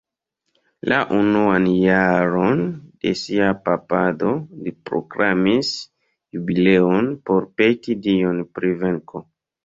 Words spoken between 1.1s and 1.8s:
unuan